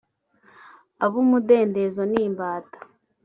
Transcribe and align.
abumudendezo 1.05 2.01
n'imbata 2.11 2.77